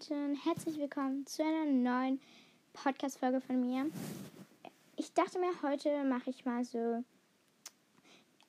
Leute 0.00 0.34
herzlich 0.44 0.78
willkommen 0.78 1.26
zu 1.26 1.42
einer 1.42 1.70
neuen 1.70 2.20
Podcast-Folge 2.72 3.42
von 3.42 3.60
mir. 3.60 3.90
Ich 4.96 5.12
dachte 5.12 5.38
mir, 5.38 5.50
heute 5.62 6.04
mache 6.04 6.30
ich 6.30 6.46
mal 6.46 6.64
so, 6.64 7.04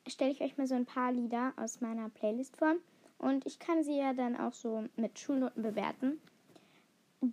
stelle 0.08 0.32
ich 0.32 0.40
euch 0.40 0.58
mal 0.58 0.68
so 0.68 0.76
ein 0.76 0.86
paar 0.86 1.12
Lieder 1.12 1.52
aus 1.58 1.82
meiner 1.82 2.08
Playlist 2.08 2.56
vor 2.56 2.76
und 3.18 3.46
ich 3.46 3.60
kann 3.60 3.84
sie 3.84 3.98
ja 3.98 4.14
dann 4.14 4.38
auch 4.38 4.54
so 4.54 4.86
mit 4.96 5.20
Schulnoten 5.20 5.62
bewerten. 5.62 6.22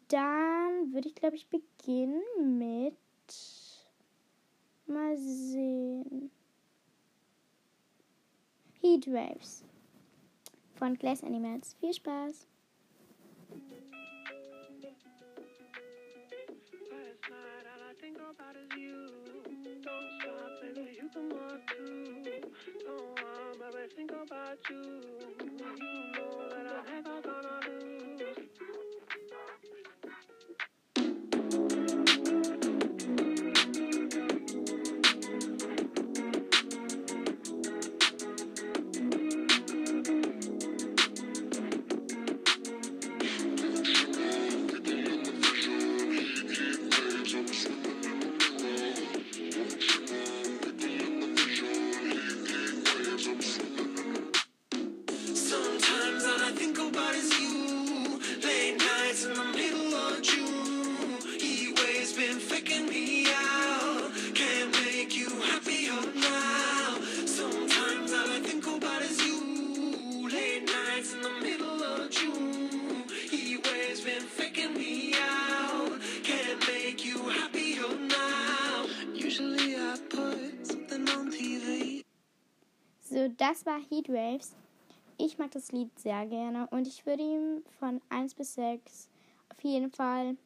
Dann 0.08 0.93
würde 0.93 1.07
ich, 1.07 1.14
glaube 1.14 1.36
ich, 1.36 1.46
beginnen 1.46 2.58
mit, 2.58 2.96
mal 4.86 5.16
sehen, 5.16 6.32
Heatwaves 8.80 9.62
von 10.75 10.98
Glass 10.98 11.22
Animals. 11.22 11.75
Viel 11.75 11.94
Spaß! 11.94 12.48
About 18.31 18.57
is 18.57 18.68
you. 18.77 19.07
Don't 19.82 20.09
stop, 20.21 20.50
baby, 20.61 20.99
you 21.00 21.09
can 21.09 21.29
walk 21.31 21.61
too. 21.71 22.23
Don't 22.85 23.07
want, 23.17 23.73
baby, 23.73 23.89
think 23.96 24.11
about 24.11 24.59
you. 24.68 25.01
You 25.41 25.57
know 26.14 26.49
that 26.51 26.67
I 26.67 26.93
never 26.93 27.18
das 83.99 84.15
war 84.15 84.21
Heatwaves. 84.21 84.55
Ich 85.17 85.39
mag 85.39 85.51
das 85.51 85.73
Lied 85.73 85.97
sehr 85.99 86.27
gerne 86.27 86.69
und 86.71 86.87
ich 86.87 87.05
würde 87.07 87.23
ihm 87.23 87.63
von 87.79 88.01
1 88.09 88.35
bis 88.35 88.55
6 88.55 89.09
auf 89.49 89.63
jeden 89.63 89.91
Fall 89.91 90.37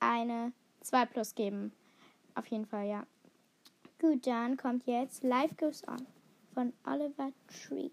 eine 0.00 0.52
2 0.80 1.06
plus 1.06 1.34
geben. 1.34 1.72
Auf 2.34 2.46
jeden 2.46 2.66
Fall, 2.66 2.86
ja. 2.88 3.06
Gut, 4.00 4.26
dann 4.26 4.56
kommt 4.56 4.86
jetzt 4.86 5.22
Life 5.22 5.54
Goes 5.56 5.86
On 5.86 6.06
von 6.54 6.72
Oliver 6.86 7.32
Tree. 7.48 7.90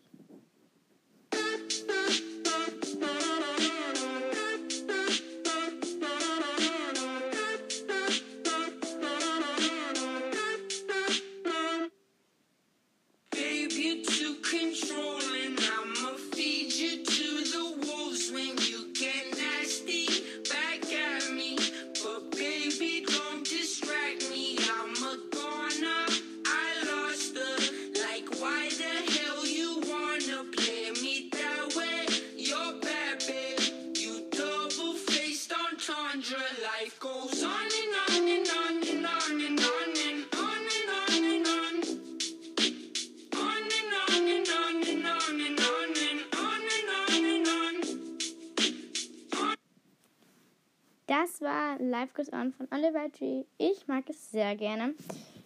War 51.80 51.86
Life 51.86 52.14
Goes 52.14 52.32
On 52.32 52.52
von 52.52 52.68
Oliver 52.72 53.12
Tree. 53.12 53.46
Ich 53.58 53.88
mag 53.88 54.10
es 54.10 54.32
sehr 54.32 54.56
gerne. 54.56 54.94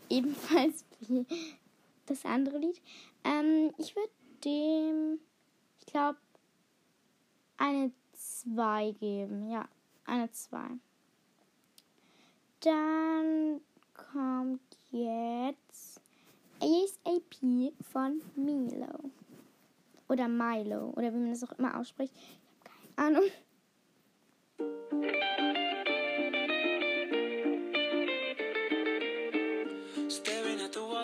Ebenfalls 0.09 0.85
wie 1.01 1.25
das 2.05 2.25
andere 2.25 2.57
Lied. 2.57 2.81
Ähm, 3.23 3.73
ich 3.77 3.95
würde 3.95 4.11
dem, 4.43 5.19
ich 5.79 5.85
glaube, 5.85 6.17
eine 7.57 7.91
2 8.13 8.91
geben. 8.99 9.49
Ja, 9.49 9.67
eine 10.05 10.31
2. 10.31 10.57
Dann 12.61 13.61
kommt 13.93 14.61
jetzt 14.91 16.01
ASAP 16.59 17.73
von 17.91 18.21
Milo. 18.35 19.11
Oder 20.07 20.27
Milo. 20.27 20.89
Oder 20.95 21.13
wie 21.13 21.17
man 21.17 21.29
das 21.29 21.43
auch 21.43 21.57
immer 21.57 21.79
ausspricht. 21.79 22.13
Ich 22.15 22.21
habe 22.59 22.93
keine 22.95 23.17
Ahnung. 23.17 23.29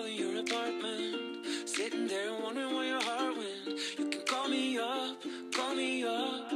your 0.09 0.39
apartment, 0.39 1.45
sitting 1.65 2.07
there 2.07 2.31
wondering 2.41 2.75
where 2.75 2.85
your 2.85 3.01
heart 3.01 3.35
went. 3.37 3.79
You 3.97 4.09
can 4.09 4.21
call 4.25 4.47
me 4.47 4.77
up, 4.77 5.17
call 5.53 5.75
me 5.75 6.03
up. 6.03 6.51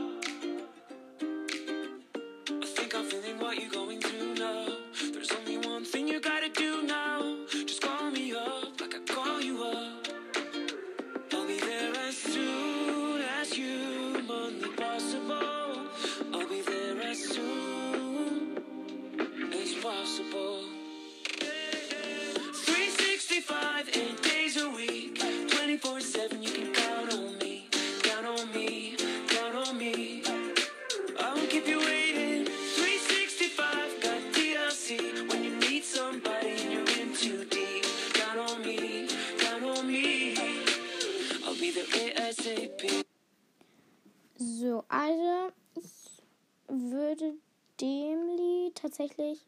I 2.50 2.66
think 2.66 2.96
I'm 2.96 3.06
feeling 3.06 3.40
what 3.40 3.60
you're 3.60 3.72
going 3.72 4.02
through 4.02 4.36
now. 4.36 4.68
There's 5.14 5.32
only 5.32 5.58
one 5.58 5.84
thing 5.84 6.08
you 6.08 6.20
gotta 6.20 6.50
do 6.50 6.84
now. 6.84 7.38
Just 7.52 7.82
call 7.82 8.12
me 8.12 8.34
up, 8.34 8.80
like 8.80 8.96
I 8.96 9.00
call 9.14 9.42
you 9.42 9.64
up. 9.64 10.08
I'll 11.34 11.48
be 11.48 11.60
there 11.60 11.94
as 12.08 12.18
soon 12.18 13.22
as 13.22 13.54
humanly 13.54 14.70
possible. 14.78 15.88
I'll 16.34 16.48
be 16.48 16.62
there 16.62 17.02
as 17.02 17.20
soon 17.24 18.58
as 19.54 19.74
possible. 19.76 20.79
So, 44.38 44.86
also 44.88 45.52
ich 45.76 46.24
würde 46.68 47.36
dem 47.82 48.28
Lied 48.38 48.76
tatsächlich 48.76 49.46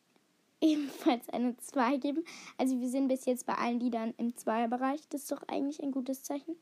ebenfalls 0.62 1.28
eine 1.28 1.56
2 1.58 1.98
geben. 1.98 2.24
Also 2.56 2.80
wir 2.80 2.88
sind 2.88 3.08
bis 3.08 3.26
jetzt 3.26 3.44
bei 3.44 3.54
allen 3.54 3.80
Liedern 3.80 4.14
im 4.16 4.34
Zweierbereich. 4.34 5.00
Das 5.10 5.22
ist 5.22 5.32
doch 5.32 5.42
eigentlich 5.48 5.82
ein 5.82 5.92
gutes 5.92 6.22
Zeichen. 6.22 6.56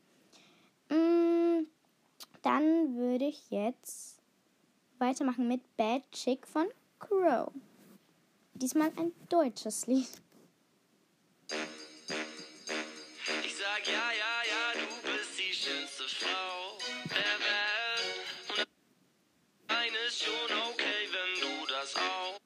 Mm, 0.89 1.67
dann 2.41 2.95
würde 2.95 3.25
ich 3.25 3.49
jetzt 3.49 4.21
weitermachen 4.97 5.47
mit 5.47 5.61
Bad 5.77 6.03
Chick 6.11 6.45
von 6.45 6.67
Crow. 6.99 7.51
Diesmal 8.53 8.91
ein 8.97 9.13
deutsches 9.29 9.87
Lied. 9.87 10.09
Ich 13.43 13.55
sag 13.55 13.87
ja, 13.87 14.11
ja, 14.11 14.30
schönste 16.01 16.25
Frau 16.25 16.77
der 17.05 17.37
Welt. 17.45 18.57
Und 18.57 18.67
eine 19.67 19.97
ist 20.07 20.23
schon 20.23 20.57
okay, 20.69 21.09
wenn 21.11 21.41
du 21.41 21.65
das 21.67 21.95
auch 21.95 22.37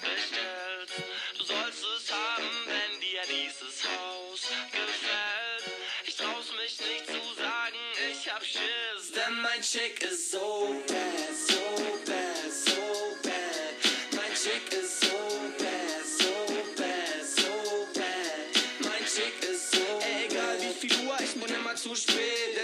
bestellst. 0.00 0.94
Du 1.38 1.44
sollst 1.44 1.84
es 1.96 2.12
haben, 2.12 2.50
wenn 2.66 3.00
dir 3.00 3.22
dieses 3.28 3.84
Haus 3.84 4.48
gefällt. 4.70 5.76
Ich 6.06 6.16
trau's 6.16 6.52
mich 6.52 6.78
nicht 6.80 7.06
zu 7.06 7.34
sagen, 7.40 7.78
ich 8.10 8.30
hab 8.30 8.44
Schiss, 8.44 9.12
denn 9.14 9.40
mein 9.40 9.62
Chick 9.62 10.02
ist 10.02 10.32
so 10.32 10.82
bad, 10.86 11.34
so 11.34 11.98
bad, 12.06 12.52
so 12.52 13.16
bad. 13.22 14.14
Mein 14.16 14.34
Chick 14.34 14.72
ist 14.72 15.00
so 15.00 15.18
bad, 15.58 16.06
so 16.18 16.34
bad, 16.76 17.24
so 17.24 17.88
bad. 17.94 18.80
Mein 18.80 19.04
Chick 19.06 19.42
ist 19.42 19.72
so 19.72 20.00
Egal 20.24 20.60
wie 20.60 20.88
viel 20.88 21.06
Uhr, 21.06 21.16
ich 21.20 21.34
bin 21.34 21.54
immer 21.54 21.74
zu 21.76 21.94
spät. 21.94 22.63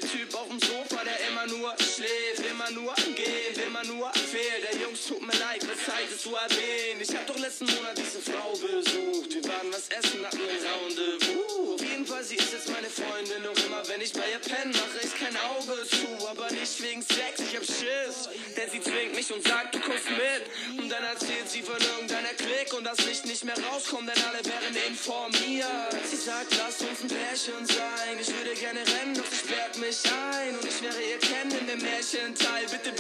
Hatten 10.31 10.43
ein 10.43 10.63
Rendezvous. 10.63 11.75
Auf 11.75 11.81
jeden 11.81 12.07
Fall, 12.07 12.25
sie 12.25 12.37
ist 12.37 12.53
jetzt 12.53 12.69
meine 12.71 12.89
Freundin. 12.89 13.43
Noch 13.43 13.57
immer, 13.67 13.83
wenn 13.89 14.01
ich 14.01 14.13
bei 14.13 14.31
ihr 14.31 14.39
penne, 14.39 14.73
mache 14.73 15.01
ich 15.03 15.15
kein 15.19 15.37
Auge 15.37 15.87
zu. 15.89 16.29
Aber 16.29 16.51
nicht 16.51 16.83
wegen 16.83 17.03
Sex, 17.03 17.41
ich 17.41 17.57
hab 17.57 17.65
Schiss. 17.65 18.29
Denn 18.57 18.71
sie 18.71 18.81
zwingt 18.81 19.15
mich 19.15 19.33
und 19.33 19.43
sagt, 19.47 19.75
du 19.75 19.81
kommst 19.81 20.11
mit. 20.11 20.79
Und 20.79 20.89
dann 20.89 21.05
erzählt 21.05 21.49
sie 21.49 21.63
von 21.63 21.79
irgendeiner 21.79 22.35
Klick 22.37 22.73
und 22.75 22.85
das 22.85 23.05
Licht 23.07 23.27
nicht 23.27 23.45
mehr 23.45 23.59
rauskommt, 23.71 24.09
denn 24.09 24.23
alle 24.25 24.45
wären 24.45 24.75
informiert. 24.89 25.91
Sie 26.05 26.17
sagt, 26.17 26.55
lass 26.59 26.81
uns 26.81 27.03
ein 27.03 27.09
Pärchen 27.09 27.67
sein. 27.67 28.15
Ich 28.21 28.29
würde 28.29 28.55
gerne 28.55 28.81
rennen, 28.81 29.15
doch 29.15 29.27
sie 29.27 29.37
sperrt 29.37 29.79
mich 29.79 29.99
ein. 30.07 30.55
Und 30.57 30.65
ich 30.65 30.83
wäre 30.83 31.01
ihr 31.01 31.19
Ken 31.19 31.51
in 31.51 31.67
dem 31.67 31.83
Märchenteil. 31.83 32.67
Bitte, 32.71 32.93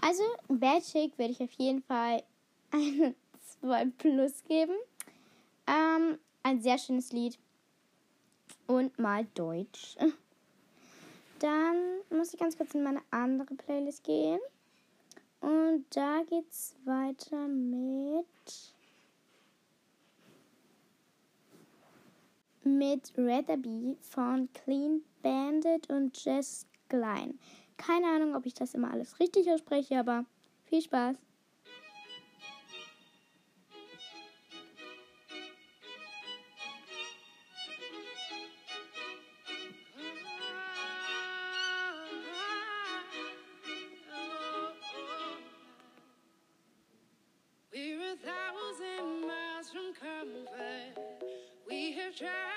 Also, 0.00 0.22
Bad 0.48 0.82
Chick 0.84 1.18
würde 1.18 1.32
ich 1.32 1.40
auf 1.40 1.52
jeden 1.52 1.82
Fall 1.82 2.22
eine 2.70 3.14
2 3.60 3.86
plus 3.98 4.42
geben. 4.44 4.74
Ähm, 5.66 6.18
ein 6.42 6.60
sehr 6.60 6.78
schönes 6.78 7.12
Lied. 7.12 7.38
Und 8.66 8.98
mal 8.98 9.26
Deutsch. 9.34 9.96
Dann 11.38 11.76
muss 12.10 12.32
ich 12.32 12.38
ganz 12.38 12.56
kurz 12.56 12.74
in 12.74 12.82
meine 12.84 13.02
andere 13.10 13.54
Playlist 13.54 14.04
gehen. 14.04 14.38
Und 15.40 15.84
da 15.90 16.22
geht's 16.28 16.76
weiter 16.84 17.48
mit. 17.48 18.26
Mit 22.62 23.12
Rather 23.16 23.56
Be 23.56 23.96
von 24.02 24.48
Clean 24.52 25.02
Bandit 25.20 25.90
und 25.90 26.24
Jess 26.24 26.66
Klein. 26.92 27.38
Keine 27.78 28.06
Ahnung, 28.06 28.36
ob 28.36 28.44
ich 28.44 28.52
das 28.52 28.74
immer 28.74 28.90
alles 28.90 29.18
richtig 29.18 29.50
ausspreche, 29.50 29.98
aber 29.98 30.26
viel 30.64 30.82
Spaß. 30.82 31.16
We're 47.72 48.02
a 48.02 48.16
thousand 48.16 49.22
miles 49.22 49.70
from 49.70 49.94
comfort. 49.94 50.92
We 51.66 51.92
have 51.92 52.14
traveled 52.14 52.51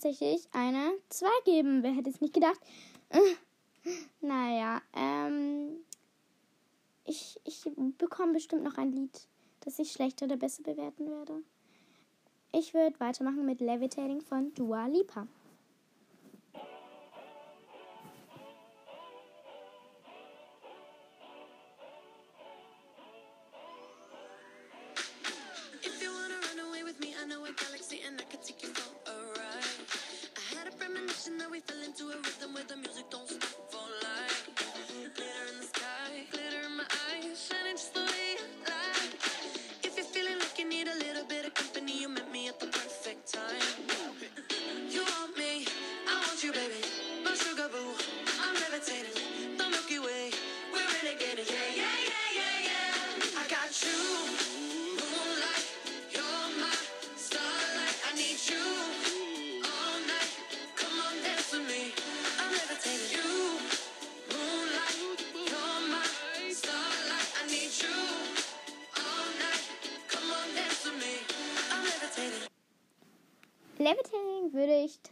tatsächlich 0.00 0.48
eine 0.52 0.92
2 1.10 1.26
geben. 1.44 1.82
Wer 1.82 1.92
hätte 1.92 2.08
es 2.08 2.22
nicht 2.22 2.32
gedacht? 2.32 2.58
naja, 4.22 4.80
ähm, 4.94 5.76
ich, 7.04 7.38
ich 7.44 7.70
bekomme 7.98 8.32
bestimmt 8.32 8.62
noch 8.62 8.78
ein 8.78 8.92
Lied, 8.92 9.28
das 9.60 9.78
ich 9.78 9.92
schlechter 9.92 10.24
oder 10.24 10.38
besser 10.38 10.62
bewerten 10.62 11.06
werde. 11.06 11.42
Ich 12.52 12.72
würde 12.72 12.98
weitermachen 12.98 13.44
mit 13.44 13.60
Levitating 13.60 14.22
von 14.22 14.54
Dua 14.54 14.86
Lipa. 14.86 15.26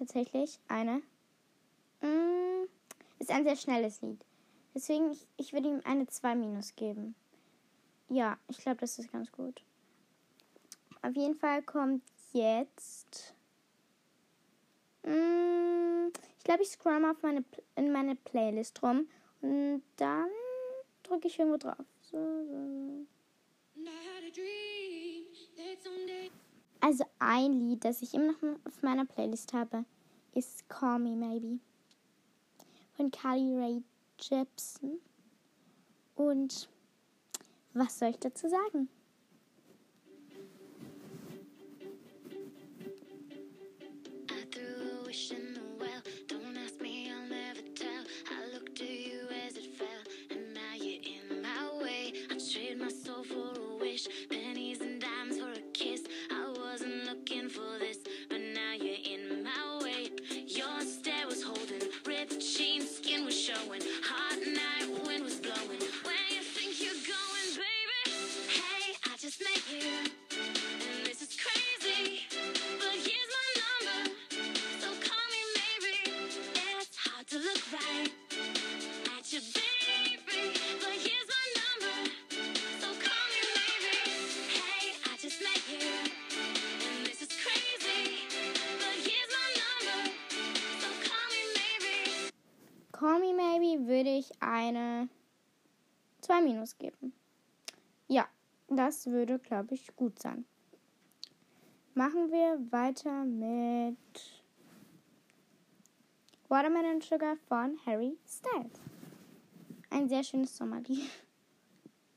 Tatsächlich 0.09 0.59
eine. 0.69 1.03
Mm, 2.01 2.65
ist 3.19 3.31
ein 3.31 3.45
sehr 3.45 3.57
schnelles 3.57 4.01
Lied. 4.01 4.25
Deswegen, 4.75 5.13
ich, 5.13 5.27
ich 5.37 5.53
würde 5.53 5.69
ihm 5.69 5.81
eine 5.85 6.07
2 6.07 6.35
minus 6.35 6.75
geben. 6.77 7.15
Ja, 8.09 8.39
ich 8.49 8.59
glaube, 8.59 8.79
das 8.79 8.99
ist 8.99 9.13
ganz 9.13 9.31
gut. 9.31 9.63
Auf 11.03 11.15
jeden 11.15 11.35
Fall 11.35 11.63
kommt 11.63 12.03
jetzt. 12.33 13.35
Mm, 15.05 16.09
ich 16.39 16.45
glaube, 16.45 16.63
ich 16.63 16.71
scroll 16.71 17.01
mal 17.01 17.11
auf 17.11 17.23
meine, 17.23 17.45
in 17.77 17.93
meine 17.93 18.17
Playlist 18.17 18.83
rum. 18.83 19.09
Und 19.43 19.83
dann 19.97 20.31
drücke 21.03 21.29
ich 21.29 21.39
irgendwo 21.39 21.59
drauf. 21.59 21.85
So, 22.01 22.17
so. 22.17 23.07
Also 26.81 27.05
ein 27.19 27.53
Lied, 27.53 27.85
das 27.85 28.03
ich 28.03 28.15
immer 28.15 28.33
noch 28.33 28.57
auf 28.65 28.83
meiner 28.83 29.05
Playlist 29.05 29.53
habe, 29.53 29.85
ist 30.35 30.69
Call 30.69 30.99
Me 30.99 31.17
Maybe 31.17 31.59
von 32.97 33.11
Carly 33.11 33.57
Rae 33.57 33.83
Jepsen. 34.19 35.01
Und 36.15 36.69
was 37.75 37.99
soll 37.99 38.11
ich 38.11 38.19
dazu 38.19 38.49
sagen? 38.49 38.89
2 96.29 96.43
minus 96.43 96.77
geben. 96.77 97.15
Ja, 98.07 98.29
das 98.69 99.07
würde, 99.07 99.39
glaube 99.39 99.75
ich, 99.75 99.97
gut 99.97 100.19
sein. 100.19 100.45
Machen 101.95 102.31
wir 102.31 102.61
weiter 102.71 103.25
mit 103.25 103.97
Watermelon 106.49 107.01
Sugar 107.01 107.37
von 107.49 107.79
Harry 107.87 108.19
Styles. 108.27 108.79
Ein 109.89 110.07
sehr 110.11 110.23
schönes 110.23 110.55
Sommerlied. 110.55 111.09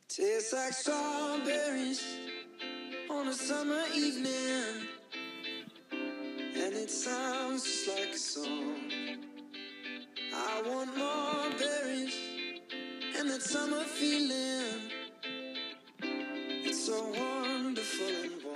Tastes 0.09 0.51
like 0.51 0.73
strawberries 0.73 2.03
on 3.09 3.29
a 3.29 3.33
summer 3.33 3.85
evening. 3.95 4.89
And 5.89 6.75
it 6.75 6.91
sounds 6.91 7.63
just 7.63 7.87
like 7.87 8.13
a 8.13 8.17
song. 8.17 8.91
I 10.33 10.61
want 10.67 10.97
more 10.97 11.49
berries 11.57 12.30
and 13.21 13.29
that 13.29 13.43
summer 13.43 13.83
feeling. 13.83 14.89
It's 16.01 16.87
so 16.87 17.03
wonderful 17.03 18.07
and 18.07 18.43
warm. 18.43 18.50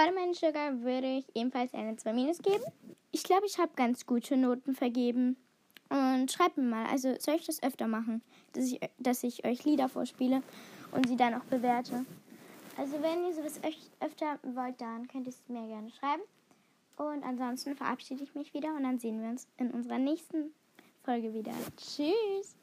Watermelon 0.00 0.32
Sugar 0.32 0.80
würde 0.80 1.18
ich 1.18 1.26
ebenfalls 1.34 1.74
eine 1.74 1.94
2 1.94 2.14
minus 2.14 2.38
geben. 2.38 2.64
Ich 3.10 3.22
glaube, 3.22 3.44
ich 3.44 3.58
habe 3.58 3.72
ganz 3.76 4.06
gute 4.06 4.34
Noten 4.36 4.74
vergeben. 4.74 5.36
Und 5.90 6.32
schreibt 6.32 6.56
mir 6.56 6.62
mal, 6.62 6.86
also 6.86 7.14
soll 7.18 7.34
ich 7.34 7.44
das 7.44 7.62
öfter 7.62 7.86
machen, 7.86 8.22
dass 8.54 8.64
ich, 8.64 8.80
dass 8.98 9.22
ich 9.24 9.44
euch 9.44 9.64
Lieder 9.64 9.88
vorspiele 9.90 10.42
und 10.92 11.06
sie 11.06 11.16
dann 11.16 11.34
auch 11.34 11.44
bewerte. 11.44 12.06
Also 12.78 13.02
wenn 13.02 13.24
ihr 13.26 13.34
sowas 13.34 13.60
öf- 13.62 13.90
öfter 14.00 14.38
wollt, 14.42 14.80
dann 14.80 15.06
könnt 15.08 15.26
ihr 15.26 15.32
es 15.32 15.42
mir 15.48 15.66
gerne 15.66 15.90
schreiben. 15.90 16.22
Und 16.96 17.22
ansonsten 17.22 17.76
verabschiede 17.76 18.22
ich 18.22 18.34
mich 18.34 18.54
wieder 18.54 18.74
und 18.74 18.84
dann 18.84 18.98
sehen 18.98 19.20
wir 19.20 19.28
uns 19.28 19.48
in 19.58 19.70
unserer 19.70 19.98
nächsten 19.98 20.54
Folge 21.02 21.34
wieder. 21.34 21.52
Tschüss! 21.76 22.56